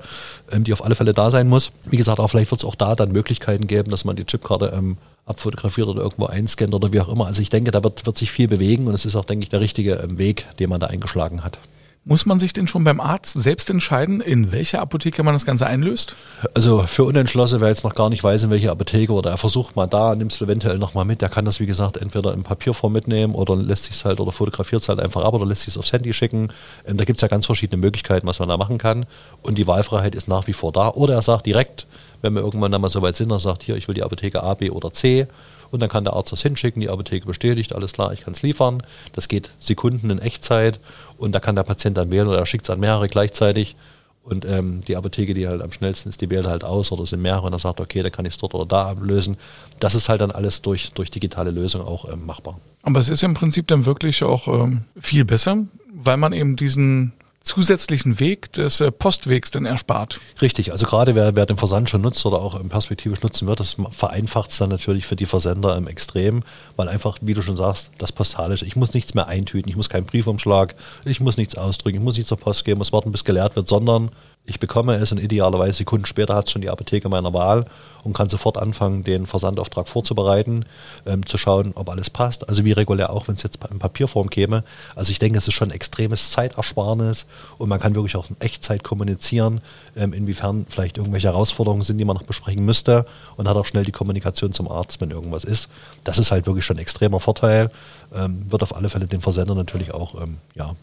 ähm, 0.51 0.65
die 0.65 0.73
auf 0.73 0.83
alle 0.83 0.95
Fälle 0.95 1.13
da 1.13 1.31
sein 1.31 1.47
muss. 1.47 1.71
Wie 1.85 1.97
gesagt, 1.97 2.19
auch 2.19 2.27
vielleicht 2.27 2.51
wird 2.51 2.61
es 2.61 2.65
auch 2.65 2.75
da 2.75 2.95
dann 2.95 3.11
Möglichkeiten 3.11 3.67
geben, 3.67 3.89
dass 3.89 4.03
man 4.03 4.17
die 4.17 4.25
Chipkarte 4.25 4.73
ähm, 4.75 4.97
abfotografiert 5.29 5.87
oder 5.87 6.01
irgendwo 6.01 6.25
einscannt 6.25 6.73
oder 6.73 6.91
wie 6.91 6.99
auch 6.99 7.09
immer. 7.09 7.27
Also 7.27 7.41
ich 7.41 7.49
denke, 7.49 7.71
da 7.71 7.83
wird, 7.83 8.05
wird 8.05 8.17
sich 8.17 8.31
viel 8.31 8.47
bewegen 8.47 8.87
und 8.87 8.93
es 8.93 9.05
ist 9.05 9.15
auch, 9.15 9.25
denke 9.25 9.43
ich, 9.43 9.49
der 9.49 9.61
richtige 9.61 9.93
ähm, 9.95 10.17
Weg, 10.17 10.45
den 10.57 10.69
man 10.69 10.79
da 10.79 10.87
eingeschlagen 10.87 11.43
hat. 11.43 11.59
Muss 12.05 12.25
man 12.25 12.39
sich 12.39 12.53
denn 12.53 12.67
schon 12.67 12.85
beim 12.85 13.01
Arzt 13.01 13.33
selbst 13.33 13.69
entscheiden, 13.69 14.21
in 14.21 14.51
welcher 14.53 14.81
Apotheke 14.81 15.21
man 15.21 15.35
das 15.35 15.45
Ganze 15.45 15.67
einlöst? 15.67 16.15
Also 16.53 16.79
für 16.79 17.03
Unentschlossene, 17.03 17.59
wer 17.61 17.67
jetzt 17.67 17.83
noch 17.83 17.93
gar 17.93 18.09
nicht 18.09 18.23
weiß, 18.23 18.43
in 18.43 18.49
welche 18.49 18.71
Apotheke 18.71 19.11
oder 19.11 19.29
er 19.31 19.37
versucht 19.37 19.75
mal 19.75 19.85
da, 19.85 20.15
nimmt 20.15 20.31
es 20.31 20.41
eventuell 20.41 20.79
nochmal 20.79 21.03
mit, 21.03 21.21
der 21.21 21.29
kann 21.29 21.45
das 21.45 21.59
wie 21.59 21.65
gesagt 21.65 21.97
entweder 21.97 22.33
in 22.33 22.43
Papierform 22.43 22.93
mitnehmen 22.93 23.35
oder 23.35 23.55
lässt 23.55 23.83
sich 23.83 24.03
halt 24.05 24.21
oder 24.21 24.31
fotografiert 24.31 24.81
es 24.81 24.89
halt 24.89 24.99
einfach 24.99 25.23
ab 25.23 25.33
oder 25.33 25.45
lässt 25.45 25.63
sich 25.63 25.73
es 25.73 25.77
aufs 25.77 25.91
Handy 25.91 26.13
schicken. 26.13 26.51
Ähm, 26.87 26.97
da 26.97 27.03
gibt 27.03 27.17
es 27.17 27.21
ja 27.21 27.27
ganz 27.27 27.45
verschiedene 27.45 27.79
Möglichkeiten, 27.79 28.25
was 28.25 28.39
man 28.39 28.47
da 28.47 28.57
machen 28.57 28.77
kann. 28.77 29.05
Und 29.43 29.57
die 29.57 29.67
Wahlfreiheit 29.67 30.15
ist 30.15 30.27
nach 30.27 30.47
wie 30.47 30.53
vor 30.53 30.71
da. 30.71 30.89
Oder 30.89 31.15
er 31.15 31.21
sagt 31.21 31.45
direkt, 31.45 31.85
wenn 32.21 32.33
wir 32.33 32.41
irgendwann 32.41 32.71
dann 32.71 32.81
mal 32.81 32.89
so 32.89 33.01
weit 33.01 33.15
sind, 33.15 33.31
er 33.31 33.39
sagt, 33.39 33.63
hier, 33.63 33.75
ich 33.75 33.87
will 33.87 33.95
die 33.95 34.03
Apotheke 34.03 34.43
A, 34.43 34.53
B 34.53 34.69
oder 34.69 34.93
C 34.93 35.27
und 35.71 35.81
dann 35.81 35.89
kann 35.89 36.03
der 36.03 36.13
Arzt 36.13 36.31
das 36.31 36.41
hinschicken, 36.41 36.81
die 36.81 36.89
Apotheke 36.89 37.25
bestätigt, 37.25 37.73
alles 37.73 37.93
klar, 37.93 38.13
ich 38.13 38.21
kann 38.21 38.33
es 38.33 38.41
liefern. 38.41 38.83
Das 39.13 39.27
geht 39.27 39.51
Sekunden 39.59 40.09
in 40.09 40.19
Echtzeit 40.19 40.79
und 41.17 41.33
da 41.33 41.39
kann 41.39 41.55
der 41.55 41.63
Patient 41.63 41.97
dann 41.97 42.11
wählen 42.11 42.27
oder 42.27 42.39
er 42.39 42.45
schickt 42.45 42.65
es 42.65 42.69
an 42.69 42.79
mehrere 42.79 43.07
gleichzeitig. 43.07 43.75
Und 44.23 44.45
ähm, 44.45 44.81
die 44.87 44.95
Apotheke, 44.95 45.33
die 45.33 45.47
halt 45.47 45.61
am 45.61 45.71
schnellsten 45.71 46.09
ist, 46.09 46.21
die 46.21 46.29
wählt 46.29 46.45
halt 46.45 46.63
aus 46.63 46.91
oder 46.91 47.05
sind 47.05 47.21
mehrere 47.21 47.47
und 47.47 47.53
er 47.53 47.59
sagt, 47.59 47.79
okay, 47.79 48.03
dann 48.03 48.11
kann 48.11 48.25
ich 48.25 48.33
es 48.33 48.37
dort 48.37 48.53
oder 48.53 48.65
da 48.65 48.89
ablösen. 48.89 49.37
Das 49.79 49.95
ist 49.95 50.07
halt 50.07 50.21
dann 50.21 50.29
alles 50.29 50.61
durch, 50.61 50.91
durch 50.91 51.09
digitale 51.09 51.49
Lösung 51.51 51.81
auch 51.81 52.11
ähm, 52.11 52.25
machbar. 52.25 52.59
Aber 52.83 52.99
es 52.99 53.09
ist 53.09 53.23
im 53.23 53.33
Prinzip 53.33 53.67
dann 53.67 53.85
wirklich 53.85 54.23
auch 54.23 54.47
ähm, 54.47 54.81
viel 54.99 55.25
besser, 55.25 55.65
weil 55.91 56.17
man 56.17 56.33
eben 56.33 56.55
diesen 56.57 57.13
zusätzlichen 57.49 58.19
Weg 58.19 58.53
des 58.53 58.79
äh, 58.79 58.91
Postwegs 58.91 59.49
dann 59.49 59.65
erspart. 59.65 60.19
Richtig, 60.39 60.71
also 60.71 60.85
gerade 60.85 61.15
wer, 61.15 61.35
wer 61.35 61.47
den 61.47 61.57
Versand 61.57 61.89
schon 61.89 62.01
nutzt 62.01 62.23
oder 62.25 62.39
auch 62.39 62.61
perspektivisch 62.69 63.21
nutzen 63.21 63.47
wird, 63.47 63.59
das 63.59 63.75
vereinfacht 63.91 64.51
es 64.51 64.57
dann 64.57 64.69
natürlich 64.69 65.07
für 65.07 65.15
die 65.15 65.25
Versender 65.25 65.75
im 65.75 65.87
Extrem, 65.87 66.43
weil 66.75 66.87
einfach, 66.87 67.17
wie 67.21 67.33
du 67.33 67.41
schon 67.41 67.57
sagst, 67.57 67.91
das 67.97 68.11
Postalische, 68.11 68.65
ich 68.65 68.75
muss 68.75 68.93
nichts 68.93 69.15
mehr 69.15 69.27
eintüten, 69.27 69.67
ich 69.67 69.75
muss 69.75 69.89
keinen 69.89 70.05
Briefumschlag, 70.05 70.75
ich 71.05 71.19
muss 71.19 71.37
nichts 71.37 71.55
ausdrücken, 71.55 71.97
ich 71.97 72.03
muss 72.03 72.17
nicht 72.17 72.27
zur 72.27 72.37
Post 72.37 72.65
gehen, 72.65 72.77
muss 72.77 72.93
warten, 72.93 73.11
bis 73.11 73.23
geleert 73.23 73.55
wird, 73.55 73.67
sondern 73.67 74.11
ich 74.49 74.59
bekomme 74.59 74.95
es 74.95 75.11
und 75.11 75.19
idealerweise 75.19 75.73
Sekunden 75.73 76.05
später 76.05 76.35
hat 76.35 76.47
es 76.47 76.51
schon 76.51 76.61
die 76.61 76.69
Apotheke 76.69 77.07
meiner 77.07 77.33
Wahl 77.33 77.65
und 78.03 78.13
kann 78.13 78.29
sofort 78.29 78.57
anfangen, 78.57 79.03
den 79.03 79.25
Versandauftrag 79.25 79.87
vorzubereiten, 79.87 80.65
ähm, 81.05 81.25
zu 81.25 81.37
schauen, 81.37 81.73
ob 81.75 81.89
alles 81.89 82.09
passt. 82.09 82.49
Also 82.49 82.65
wie 82.65 82.71
regulär 82.71 83.11
auch, 83.11 83.27
wenn 83.27 83.35
es 83.35 83.43
jetzt 83.43 83.59
in 83.69 83.79
Papierform 83.79 84.29
käme. 84.29 84.63
Also 84.95 85.11
ich 85.11 85.19
denke, 85.19 85.37
es 85.37 85.47
ist 85.47 85.53
schon 85.53 85.69
ein 85.69 85.75
extremes 85.75 86.31
Zeitersparnis 86.31 87.27
und 87.57 87.69
man 87.69 87.79
kann 87.79 87.93
wirklich 87.95 88.15
auch 88.15 88.29
in 88.29 88.37
Echtzeit 88.39 88.83
kommunizieren, 88.83 89.61
ähm, 89.95 90.13
inwiefern 90.13 90.65
vielleicht 90.67 90.97
irgendwelche 90.97 91.27
Herausforderungen 91.27 91.83
sind, 91.83 91.97
die 91.97 92.05
man 92.05 92.15
noch 92.15 92.23
besprechen 92.23 92.65
müsste 92.65 93.05
und 93.37 93.47
hat 93.47 93.55
auch 93.55 93.65
schnell 93.65 93.83
die 93.83 93.91
Kommunikation 93.91 94.51
zum 94.51 94.69
Arzt, 94.69 94.99
wenn 94.99 95.11
irgendwas 95.11 95.43
ist. 95.43 95.69
Das 96.03 96.17
ist 96.17 96.31
halt 96.31 96.47
wirklich 96.47 96.65
schon 96.65 96.77
ein 96.77 96.81
extremer 96.81 97.19
Vorteil. 97.19 97.69
Ähm, 98.15 98.47
wird 98.49 98.63
auf 98.63 98.75
alle 98.75 98.89
Fälle 98.89 99.05
dem 99.05 99.21
Versender 99.21 99.53
natürlich 99.53 99.93
auch 99.93 100.19
ähm, 100.19 100.37
ja, 100.55 100.75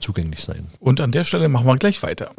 zugänglich 0.00 0.40
sein. 0.40 0.66
Und 0.80 1.00
an 1.00 1.12
der 1.12 1.24
Stelle 1.24 1.48
machen 1.48 1.66
wir 1.66 1.76
gleich 1.76 2.02
weiter. 2.02 2.30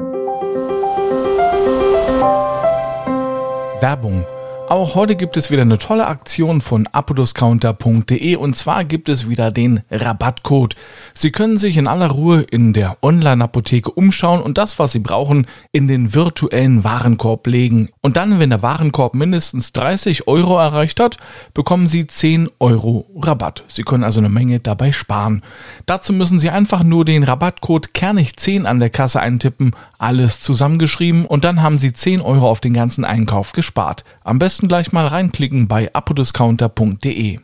Werbung 3.80 4.24
auch 4.68 4.96
heute 4.96 5.14
gibt 5.14 5.36
es 5.36 5.50
wieder 5.50 5.62
eine 5.62 5.78
tolle 5.78 6.06
Aktion 6.06 6.60
von 6.60 6.88
apodiscounter.de 6.90 8.36
und 8.36 8.56
zwar 8.56 8.84
gibt 8.84 9.08
es 9.08 9.28
wieder 9.28 9.52
den 9.52 9.82
Rabattcode. 9.90 10.74
Sie 11.14 11.30
können 11.30 11.56
sich 11.56 11.76
in 11.76 11.86
aller 11.86 12.08
Ruhe 12.08 12.42
in 12.42 12.72
der 12.72 12.98
Online-Apotheke 13.00 13.90
umschauen 13.90 14.42
und 14.42 14.58
das, 14.58 14.78
was 14.78 14.92
Sie 14.92 14.98
brauchen, 14.98 15.46
in 15.70 15.86
den 15.86 16.14
virtuellen 16.14 16.82
Warenkorb 16.84 17.46
legen. 17.46 17.90
Und 18.00 18.16
dann, 18.16 18.40
wenn 18.40 18.50
der 18.50 18.62
Warenkorb 18.62 19.14
mindestens 19.14 19.72
30 19.72 20.26
Euro 20.26 20.58
erreicht 20.58 20.98
hat, 20.98 21.16
bekommen 21.54 21.86
Sie 21.86 22.06
10 22.06 22.48
Euro 22.58 23.06
Rabatt. 23.16 23.64
Sie 23.68 23.82
können 23.82 24.04
also 24.04 24.20
eine 24.20 24.28
Menge 24.30 24.58
dabei 24.58 24.90
sparen. 24.90 25.42
Dazu 25.86 26.12
müssen 26.12 26.38
Sie 26.38 26.50
einfach 26.50 26.82
nur 26.82 27.04
den 27.04 27.22
Rabattcode 27.22 27.88
Kernig10 27.94 28.64
an 28.64 28.80
der 28.80 28.90
Kasse 28.90 29.20
eintippen, 29.20 29.72
alles 29.98 30.40
zusammengeschrieben 30.40 31.24
und 31.24 31.44
dann 31.44 31.62
haben 31.62 31.78
Sie 31.78 31.92
10 31.92 32.20
Euro 32.20 32.50
auf 32.50 32.60
den 32.60 32.74
ganzen 32.74 33.04
Einkauf 33.04 33.52
gespart. 33.52 34.04
Am 34.24 34.38
besten 34.38 34.55
besten 34.56 34.68
gleich 34.68 34.90
mal 34.90 35.06
reinklicken 35.06 35.68
bei 35.68 35.92
apodiscounter.de. 35.92 37.40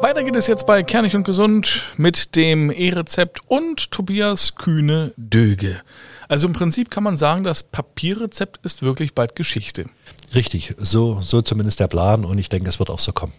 Weiter 0.00 0.24
geht 0.24 0.36
es 0.36 0.46
jetzt 0.46 0.66
bei 0.66 0.82
Kernig 0.82 1.14
und 1.14 1.24
Gesund 1.24 1.82
mit 1.98 2.34
dem 2.34 2.70
E-Rezept 2.70 3.40
und 3.46 3.90
Tobias 3.90 4.54
Kühne 4.54 5.12
Döge. 5.18 5.82
Also 6.28 6.46
im 6.46 6.54
Prinzip 6.54 6.90
kann 6.90 7.04
man 7.04 7.16
sagen, 7.16 7.44
das 7.44 7.62
Papierrezept 7.62 8.64
ist 8.64 8.82
wirklich 8.82 9.12
bald 9.12 9.36
Geschichte. 9.36 9.84
Richtig, 10.34 10.74
so, 10.78 11.20
so 11.20 11.42
zumindest 11.42 11.78
der 11.80 11.88
Plan 11.88 12.24
und 12.24 12.38
ich 12.38 12.48
denke, 12.48 12.70
es 12.70 12.78
wird 12.78 12.88
auch 12.88 13.00
so 13.00 13.12
kommen. 13.12 13.34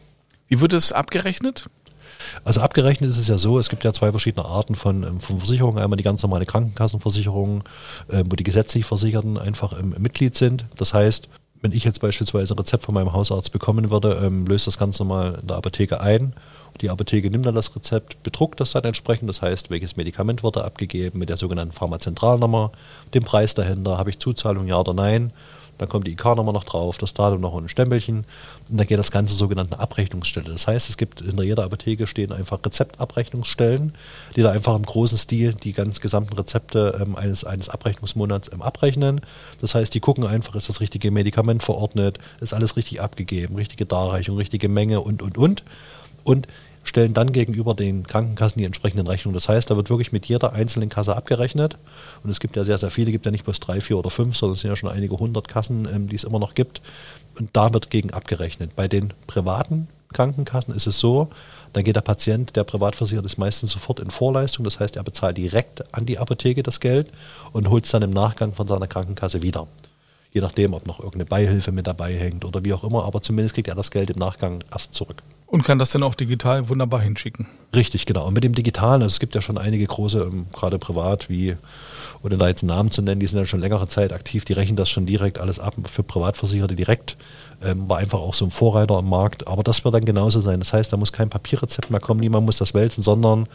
Wie 0.47 0.61
wird 0.61 0.73
es 0.73 0.91
abgerechnet? 0.91 1.65
Also 2.43 2.61
abgerechnet 2.61 3.09
ist 3.09 3.17
es 3.17 3.27
ja 3.27 3.37
so, 3.37 3.59
es 3.59 3.69
gibt 3.69 3.83
ja 3.83 3.93
zwei 3.93 4.11
verschiedene 4.11 4.45
Arten 4.45 4.75
von, 4.75 5.03
ähm, 5.03 5.19
von 5.19 5.37
Versicherungen. 5.37 5.81
Einmal 5.81 5.97
die 5.97 6.03
ganz 6.03 6.21
normale 6.23 6.45
Krankenkassenversicherung, 6.45 7.63
äh, 8.09 8.23
wo 8.25 8.35
die 8.35 8.43
gesetzlich 8.43 8.85
Versicherten 8.85 9.37
einfach 9.37 9.77
ähm, 9.79 9.95
Mitglied 9.97 10.35
sind. 10.35 10.65
Das 10.77 10.93
heißt, 10.93 11.27
wenn 11.61 11.71
ich 11.71 11.83
jetzt 11.83 12.01
beispielsweise 12.01 12.53
ein 12.53 12.59
Rezept 12.59 12.83
von 12.83 12.93
meinem 12.93 13.13
Hausarzt 13.13 13.51
bekommen 13.51 13.89
würde, 13.89 14.21
ähm, 14.23 14.45
löst 14.45 14.67
das 14.67 14.77
Ganze 14.77 15.03
normal 15.03 15.39
in 15.41 15.47
der 15.47 15.57
Apotheke 15.57 16.01
ein. 16.01 16.33
Die 16.81 16.89
Apotheke 16.89 17.31
nimmt 17.31 17.45
dann 17.45 17.55
das 17.55 17.75
Rezept, 17.75 18.21
bedruckt 18.21 18.59
das 18.59 18.71
dann 18.71 18.83
entsprechend, 18.83 19.29
das 19.29 19.41
heißt, 19.41 19.69
welches 19.69 19.95
Medikament 19.95 20.43
wurde 20.43 20.65
abgegeben 20.65 21.19
mit 21.19 21.29
der 21.29 21.37
sogenannten 21.37 21.73
Pharmazentralnummer, 21.73 22.71
dem 23.13 23.23
Preis 23.23 23.53
dahinter, 23.53 23.97
habe 23.97 24.09
ich 24.09 24.19
Zuzahlung, 24.19 24.67
ja 24.67 24.77
oder 24.77 24.93
nein 24.93 25.31
dann 25.77 25.89
kommt 25.89 26.07
die 26.07 26.11
IK-Nummer 26.11 26.53
noch 26.53 26.63
drauf, 26.63 26.97
das 26.97 27.13
Datum 27.13 27.41
noch 27.41 27.53
und 27.53 27.65
ein 27.65 27.69
Stempelchen 27.69 28.25
und 28.69 28.77
dann 28.77 28.87
geht 28.87 28.99
das 28.99 29.11
Ganze 29.11 29.35
sogenannte 29.35 29.79
Abrechnungsstelle. 29.79 30.49
Das 30.49 30.67
heißt, 30.67 30.89
es 30.89 30.97
gibt 30.97 31.21
hinter 31.21 31.43
jeder 31.43 31.63
Apotheke 31.63 32.07
stehen 32.07 32.31
einfach 32.31 32.59
Rezeptabrechnungsstellen, 32.65 33.93
die 34.35 34.41
da 34.41 34.51
einfach 34.51 34.75
im 34.75 34.83
großen 34.83 35.17
Stil 35.17 35.53
die 35.53 35.73
ganz 35.73 36.01
gesamten 36.01 36.33
Rezepte 36.33 36.99
ähm, 37.01 37.15
eines, 37.15 37.43
eines 37.43 37.69
Abrechnungsmonats 37.69 38.51
ähm, 38.53 38.61
abrechnen. 38.61 39.21
Das 39.61 39.75
heißt, 39.75 39.93
die 39.93 39.99
gucken 39.99 40.25
einfach, 40.25 40.55
ist 40.55 40.69
das 40.69 40.81
richtige 40.81 41.11
Medikament 41.11 41.63
verordnet, 41.63 42.19
ist 42.39 42.53
alles 42.53 42.77
richtig 42.77 43.01
abgegeben, 43.01 43.55
richtige 43.55 43.85
Darreichung, 43.85 44.37
richtige 44.37 44.69
Menge 44.69 45.01
und, 45.01 45.21
und, 45.21 45.37
und. 45.37 45.63
Und 46.23 46.47
stellen 46.85 47.13
dann 47.13 47.33
gegenüber 47.33 47.73
den 47.73 48.07
Krankenkassen 48.07 48.59
die 48.59 48.65
entsprechenden 48.65 49.07
Rechnungen. 49.07 49.33
Das 49.33 49.49
heißt, 49.49 49.69
da 49.69 49.75
wird 49.75 49.89
wirklich 49.89 50.11
mit 50.11 50.27
jeder 50.27 50.53
einzelnen 50.53 50.87
Kasse 50.89 51.15
abgerechnet. 51.15 51.77
Und 52.23 52.29
es 52.29 52.39
gibt 52.39 52.55
ja 52.55 52.63
sehr, 52.63 52.77
sehr 52.77 52.91
viele, 52.91 53.11
gibt 53.11 53.25
ja 53.25 53.31
nicht 53.31 53.43
bloß 53.43 53.59
drei, 53.59 53.81
vier 53.81 53.97
oder 53.97 54.09
fünf, 54.09 54.37
sondern 54.37 54.53
es 54.53 54.61
sind 54.61 54.69
ja 54.69 54.75
schon 54.75 54.89
einige 54.89 55.17
hundert 55.17 55.47
Kassen, 55.47 55.87
ähm, 55.93 56.07
die 56.07 56.15
es 56.15 56.23
immer 56.23 56.39
noch 56.39 56.53
gibt. 56.53 56.81
Und 57.37 57.49
da 57.53 57.73
wird 57.73 57.89
gegen 57.89 58.11
abgerechnet. 58.11 58.75
Bei 58.75 58.87
den 58.87 59.13
privaten 59.27 59.87
Krankenkassen 60.13 60.73
ist 60.73 60.87
es 60.87 60.99
so, 60.99 61.29
da 61.73 61.81
geht 61.81 61.95
der 61.97 62.01
Patient, 62.01 62.55
der 62.55 62.63
privat 62.63 62.95
versichert 62.95 63.25
ist, 63.25 63.37
meistens 63.37 63.71
sofort 63.71 63.99
in 63.99 64.11
Vorleistung. 64.11 64.63
Das 64.63 64.79
heißt, 64.79 64.95
er 64.95 65.03
bezahlt 65.03 65.37
direkt 65.37 65.93
an 65.93 66.05
die 66.05 66.19
Apotheke 66.19 66.63
das 66.63 66.79
Geld 66.79 67.09
und 67.51 67.69
holt 67.69 67.85
es 67.85 67.91
dann 67.91 68.03
im 68.03 68.11
Nachgang 68.11 68.53
von 68.53 68.67
seiner 68.67 68.87
Krankenkasse 68.87 69.41
wieder. 69.41 69.67
Je 70.31 70.41
nachdem, 70.41 70.73
ob 70.73 70.85
noch 70.85 70.99
irgendeine 70.99 71.25
Beihilfe 71.25 71.71
mit 71.71 71.87
dabei 71.87 72.13
hängt 72.13 72.45
oder 72.45 72.63
wie 72.63 72.73
auch 72.73 72.83
immer, 72.83 73.05
aber 73.05 73.21
zumindest 73.21 73.55
kriegt 73.55 73.67
er 73.67 73.75
das 73.75 73.91
Geld 73.91 74.09
im 74.09 74.19
Nachgang 74.19 74.63
erst 74.71 74.93
zurück. 74.93 75.21
Und 75.47 75.63
kann 75.63 75.77
das 75.77 75.91
dann 75.91 76.03
auch 76.03 76.15
digital 76.15 76.69
wunderbar 76.69 77.01
hinschicken. 77.01 77.47
Richtig, 77.75 78.05
genau. 78.05 78.27
Und 78.27 78.33
mit 78.33 78.43
dem 78.43 78.55
Digitalen, 78.55 79.03
also 79.03 79.13
es 79.13 79.19
gibt 79.19 79.35
ja 79.35 79.41
schon 79.41 79.57
einige 79.57 79.85
große, 79.85 80.19
ähm, 80.19 80.47
gerade 80.51 80.79
privat, 80.79 81.29
wie, 81.29 81.55
ohne 82.23 82.37
da 82.37 82.47
jetzt 82.47 82.63
einen 82.63 82.69
Namen 82.69 82.91
zu 82.91 83.01
nennen, 83.01 83.19
die 83.19 83.27
sind 83.27 83.39
ja 83.39 83.45
schon 83.45 83.59
längere 83.59 83.87
Zeit 83.87 84.11
aktiv, 84.11 84.43
die 84.43 84.53
rechnen 84.53 84.75
das 84.75 84.89
schon 84.89 85.05
direkt 85.05 85.39
alles 85.39 85.59
ab 85.59 85.75
für 85.85 86.03
Privatversicherte 86.03 86.75
direkt. 86.75 87.15
Ähm, 87.63 87.87
war 87.87 87.99
einfach 87.99 88.19
auch 88.19 88.33
so 88.33 88.45
ein 88.45 88.51
Vorreiter 88.51 88.95
am 88.95 89.07
Markt. 89.07 89.47
Aber 89.47 89.63
das 89.63 89.83
wird 89.85 89.93
dann 89.93 90.05
genauso 90.05 90.41
sein. 90.41 90.59
Das 90.59 90.73
heißt, 90.73 90.91
da 90.91 90.97
muss 90.97 91.13
kein 91.13 91.29
Papierrezept 91.29 91.91
mehr 91.91 91.99
kommen, 91.99 92.19
niemand 92.19 92.45
muss 92.45 92.57
das 92.57 92.73
wälzen, 92.73 93.03
sondern 93.03 93.47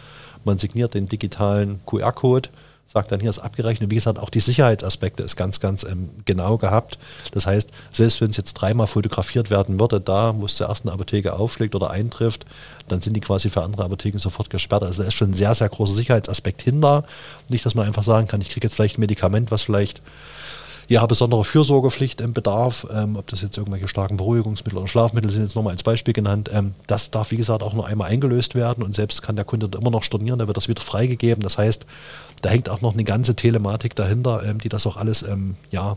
man 0.44 0.58
signiert 0.58 0.94
den 0.94 1.08
digitalen 1.08 1.80
QR-Code 1.86 2.48
sagt 2.92 3.12
dann, 3.12 3.20
hier 3.20 3.30
ist 3.30 3.38
abgerechnet. 3.38 3.90
Wie 3.90 3.94
gesagt, 3.94 4.18
auch 4.18 4.30
die 4.30 4.40
Sicherheitsaspekte 4.40 5.22
ist 5.22 5.36
ganz, 5.36 5.60
ganz 5.60 5.84
ähm, 5.84 6.10
genau 6.24 6.58
gehabt. 6.58 6.98
Das 7.30 7.46
heißt, 7.46 7.70
selbst 7.92 8.20
wenn 8.20 8.30
es 8.30 8.36
jetzt 8.36 8.54
dreimal 8.54 8.88
fotografiert 8.88 9.48
werden 9.48 9.78
würde, 9.78 10.00
da, 10.00 10.34
es 10.44 10.56
zur 10.56 10.66
ersten 10.66 10.88
Apotheke 10.88 11.34
aufschlägt 11.34 11.76
oder 11.76 11.90
eintrifft, 11.90 12.46
dann 12.88 13.00
sind 13.00 13.14
die 13.14 13.20
quasi 13.20 13.48
für 13.48 13.62
andere 13.62 13.84
Apotheken 13.84 14.18
sofort 14.18 14.50
gesperrt. 14.50 14.82
Also 14.82 15.02
da 15.02 15.08
ist 15.08 15.14
schon 15.14 15.30
ein 15.30 15.34
sehr, 15.34 15.54
sehr 15.54 15.68
großer 15.68 15.94
Sicherheitsaspekt 15.94 16.62
hinter. 16.62 17.04
Nicht, 17.48 17.64
dass 17.64 17.76
man 17.76 17.86
einfach 17.86 18.02
sagen 18.02 18.26
kann, 18.26 18.40
ich 18.40 18.48
kriege 18.48 18.66
jetzt 18.66 18.74
vielleicht 18.74 18.98
ein 18.98 19.02
Medikament, 19.02 19.52
was 19.52 19.62
vielleicht 19.62 20.02
ja, 20.90 21.06
besondere 21.06 21.44
Fürsorgepflicht 21.44 22.20
im 22.20 22.32
Bedarf, 22.32 22.84
ähm, 22.92 23.14
ob 23.14 23.28
das 23.28 23.42
jetzt 23.42 23.56
irgendwelche 23.56 23.86
starken 23.86 24.16
Beruhigungsmittel 24.16 24.76
oder 24.76 24.88
Schlafmittel 24.88 25.30
sind, 25.30 25.44
jetzt 25.44 25.54
nochmal 25.54 25.74
als 25.74 25.84
Beispiel 25.84 26.12
genannt. 26.12 26.50
Ähm, 26.52 26.74
das 26.88 27.12
darf, 27.12 27.30
wie 27.30 27.36
gesagt, 27.36 27.62
auch 27.62 27.74
nur 27.74 27.86
einmal 27.86 28.10
eingelöst 28.10 28.56
werden 28.56 28.82
und 28.82 28.96
selbst 28.96 29.22
kann 29.22 29.36
der 29.36 29.44
Kunde 29.44 29.70
immer 29.78 29.92
noch 29.92 30.02
stornieren, 30.02 30.40
da 30.40 30.48
wird 30.48 30.56
das 30.56 30.66
wieder 30.66 30.82
freigegeben. 30.82 31.44
Das 31.44 31.58
heißt, 31.58 31.86
da 32.42 32.48
hängt 32.48 32.68
auch 32.68 32.80
noch 32.80 32.94
eine 32.94 33.04
ganze 33.04 33.36
Telematik 33.36 33.94
dahinter, 33.94 34.42
ähm, 34.44 34.58
die 34.58 34.68
das 34.68 34.84
auch 34.84 34.96
alles 34.96 35.22
ähm, 35.22 35.54
ja, 35.70 35.96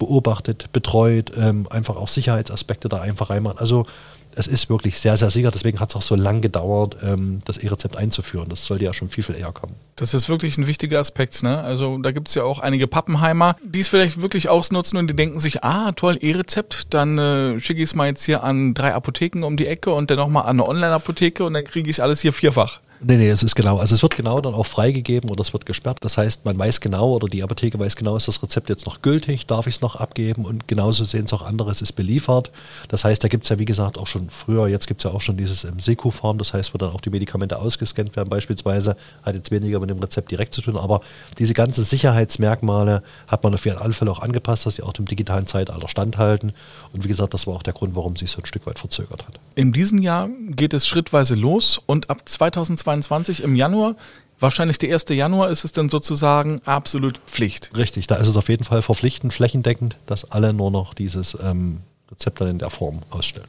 beobachtet, 0.00 0.72
betreut, 0.72 1.30
ähm, 1.38 1.68
einfach 1.70 1.94
auch 1.94 2.08
Sicherheitsaspekte 2.08 2.88
da 2.88 3.02
einfach 3.02 3.30
reinmacht. 3.30 3.60
Also 3.60 3.86
es 4.36 4.46
ist 4.46 4.68
wirklich 4.68 5.00
sehr, 5.00 5.16
sehr 5.16 5.30
sicher. 5.30 5.50
Deswegen 5.50 5.80
hat 5.80 5.88
es 5.90 5.96
auch 5.96 6.02
so 6.02 6.14
lange 6.14 6.42
gedauert, 6.42 6.98
ähm, 7.02 7.40
das 7.46 7.56
E-Rezept 7.56 7.96
einzuführen. 7.96 8.48
Das 8.50 8.66
sollte 8.66 8.84
ja 8.84 8.92
schon 8.92 9.08
viel, 9.08 9.24
viel 9.24 9.34
eher 9.34 9.50
kommen. 9.50 9.74
Das 9.96 10.12
ist 10.12 10.28
wirklich 10.28 10.58
ein 10.58 10.66
wichtiger 10.66 11.00
Aspekt. 11.00 11.42
Ne? 11.42 11.58
Also 11.58 11.96
da 11.98 12.12
gibt 12.12 12.28
es 12.28 12.34
ja 12.34 12.44
auch 12.44 12.58
einige 12.58 12.86
Pappenheimer, 12.86 13.56
die 13.64 13.80
es 13.80 13.88
vielleicht 13.88 14.20
wirklich 14.20 14.50
ausnutzen 14.50 14.98
und 14.98 15.08
die 15.08 15.16
denken 15.16 15.40
sich, 15.40 15.64
ah, 15.64 15.92
toll, 15.92 16.18
E-Rezept, 16.20 16.92
dann 16.92 17.16
äh, 17.18 17.60
schicke 17.60 17.82
ich 17.82 17.90
es 17.90 17.94
mal 17.94 18.08
jetzt 18.08 18.24
hier 18.24 18.44
an 18.44 18.74
drei 18.74 18.92
Apotheken 18.92 19.42
um 19.42 19.56
die 19.56 19.66
Ecke 19.66 19.90
und 19.92 20.10
dann 20.10 20.18
nochmal 20.18 20.42
an 20.42 20.60
eine 20.60 20.68
Online-Apotheke 20.68 21.42
und 21.42 21.54
dann 21.54 21.64
kriege 21.64 21.88
ich 21.88 22.02
alles 22.02 22.20
hier 22.20 22.34
vierfach. 22.34 22.80
Nee, 23.00 23.16
nee, 23.16 23.28
es 23.28 23.42
ist 23.42 23.54
genau. 23.54 23.78
Also 23.78 23.94
es 23.94 24.02
wird 24.02 24.16
genau 24.16 24.40
dann 24.40 24.54
auch 24.54 24.66
freigegeben 24.66 25.28
oder 25.28 25.42
es 25.42 25.52
wird 25.52 25.66
gesperrt. 25.66 25.98
Das 26.00 26.16
heißt, 26.16 26.44
man 26.44 26.58
weiß 26.58 26.80
genau 26.80 27.10
oder 27.10 27.28
die 27.28 27.42
Apotheke 27.42 27.78
weiß 27.78 27.94
genau, 27.96 28.16
ist 28.16 28.26
das 28.26 28.42
Rezept 28.42 28.70
jetzt 28.70 28.86
noch 28.86 29.02
gültig, 29.02 29.46
darf 29.46 29.66
ich 29.66 29.76
es 29.76 29.80
noch 29.82 29.96
abgeben 29.96 30.44
und 30.44 30.66
genauso 30.66 31.04
sehen 31.04 31.26
es 31.26 31.32
auch 31.32 31.42
andere, 31.42 31.70
es 31.70 31.82
ist 31.82 31.92
beliefert. 31.92 32.50
Das 32.88 33.04
heißt, 33.04 33.22
da 33.22 33.28
gibt 33.28 33.44
es 33.44 33.50
ja 33.50 33.58
wie 33.58 33.66
gesagt 33.66 33.98
auch 33.98 34.06
schon 34.06 34.30
früher, 34.30 34.68
jetzt 34.68 34.86
gibt 34.86 35.04
es 35.04 35.10
ja 35.10 35.14
auch 35.14 35.20
schon 35.20 35.36
dieses 35.36 35.64
im 35.64 35.78
Seku-Form, 35.78 36.38
das 36.38 36.54
heißt, 36.54 36.72
wo 36.72 36.78
dann 36.78 36.90
auch 36.90 37.00
die 37.00 37.10
Medikamente 37.10 37.58
ausgescannt 37.58 38.16
werden 38.16 38.30
beispielsweise, 38.30 38.96
hat 39.22 39.34
jetzt 39.34 39.50
weniger 39.50 39.78
mit 39.78 39.90
dem 39.90 39.98
Rezept 39.98 40.30
direkt 40.30 40.54
zu 40.54 40.62
tun, 40.62 40.76
aber 40.76 41.00
diese 41.38 41.52
ganzen 41.52 41.84
Sicherheitsmerkmale 41.84 43.02
hat 43.28 43.44
man 43.44 43.52
auf 43.54 43.64
jeden 43.66 43.92
Fall 43.92 44.08
auch 44.08 44.20
angepasst, 44.20 44.64
dass 44.64 44.76
sie 44.76 44.82
auch 44.82 44.94
dem 44.94 45.04
digitalen 45.04 45.46
Zeitalter 45.46 45.88
standhalten 45.88 46.54
und 46.92 47.04
wie 47.04 47.08
gesagt, 47.08 47.34
das 47.34 47.46
war 47.46 47.54
auch 47.54 47.62
der 47.62 47.74
Grund, 47.74 47.94
warum 47.94 48.16
sich 48.16 48.30
so 48.30 48.40
ein 48.40 48.46
Stück 48.46 48.66
weit 48.66 48.78
verzögert 48.78 49.26
hat. 49.26 49.38
In 49.54 49.72
diesem 49.72 50.00
Jahr 50.00 50.28
geht 50.50 50.72
es 50.72 50.86
schrittweise 50.86 51.34
los 51.34 51.80
und 51.84 52.08
ab 52.08 52.22
2020 52.26 52.85
2022 52.86 53.42
im 53.42 53.56
Januar. 53.56 53.96
Wahrscheinlich 54.38 54.78
der 54.78 54.92
1. 54.92 55.06
Januar 55.10 55.50
ist 55.50 55.64
es 55.64 55.72
dann 55.72 55.88
sozusagen 55.88 56.60
absolut 56.66 57.18
Pflicht. 57.26 57.70
Richtig, 57.76 58.06
da 58.06 58.16
ist 58.16 58.28
es 58.28 58.36
auf 58.36 58.48
jeden 58.48 58.64
Fall 58.64 58.82
verpflichtend, 58.82 59.32
flächendeckend, 59.32 59.96
dass 60.06 60.30
alle 60.30 60.52
nur 60.52 60.70
noch 60.70 60.94
dieses 60.94 61.36
ähm, 61.42 61.80
Rezept 62.10 62.40
dann 62.40 62.48
in 62.48 62.58
der 62.58 62.70
Form 62.70 63.00
ausstellen. 63.10 63.48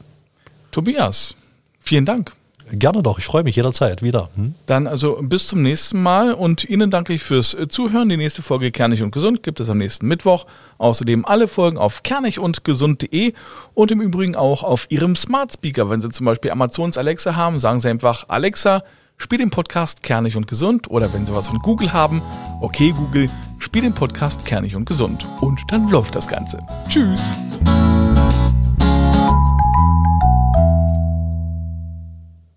Tobias, 0.70 1.34
vielen 1.78 2.06
Dank. 2.06 2.32
Gerne 2.70 3.02
doch, 3.02 3.18
ich 3.18 3.24
freue 3.24 3.44
mich 3.44 3.56
jederzeit 3.56 4.02
wieder. 4.02 4.28
Hm? 4.36 4.54
Dann 4.66 4.86
also 4.86 5.18
bis 5.22 5.48
zum 5.48 5.62
nächsten 5.62 6.02
Mal 6.02 6.34
und 6.34 6.64
Ihnen 6.64 6.90
danke 6.90 7.14
ich 7.14 7.22
fürs 7.22 7.56
Zuhören. 7.68 8.08
Die 8.08 8.16
nächste 8.16 8.42
Folge 8.42 8.70
Kernig 8.70 9.02
und 9.02 9.10
Gesund 9.10 9.42
gibt 9.42 9.60
es 9.60 9.70
am 9.70 9.78
nächsten 9.78 10.06
Mittwoch. 10.06 10.46
Außerdem 10.76 11.24
alle 11.24 11.48
Folgen 11.48 11.78
auf 11.78 12.02
kernigundgesund.de 12.02 13.32
und 13.74 13.90
im 13.90 14.00
Übrigen 14.02 14.36
auch 14.36 14.62
auf 14.62 14.86
Ihrem 14.90 15.16
Smart 15.16 15.52
Speaker. 15.54 15.88
Wenn 15.88 16.02
Sie 16.02 16.10
zum 16.10 16.26
Beispiel 16.26 16.50
Amazons 16.50 16.98
Alexa 16.98 17.36
haben, 17.36 17.58
sagen 17.58 17.80
Sie 17.80 17.88
einfach 17.88 18.28
Alexa, 18.28 18.82
spiel 19.18 19.38
den 19.38 19.50
Podcast 19.50 20.02
Kernig 20.02 20.36
und 20.36 20.46
Gesund 20.46 20.90
oder 20.90 21.12
wenn 21.12 21.26
Sie 21.26 21.34
was 21.34 21.48
von 21.48 21.58
Google 21.58 21.92
haben, 21.92 22.22
okay 22.62 22.92
Google, 22.92 23.28
spiel 23.58 23.82
den 23.82 23.94
Podcast 23.94 24.46
Kernig 24.46 24.74
und 24.74 24.86
Gesund. 24.86 25.26
Und 25.40 25.60
dann 25.68 25.88
läuft 25.88 26.14
das 26.14 26.26
Ganze. 26.26 26.58
Tschüss. 26.88 27.58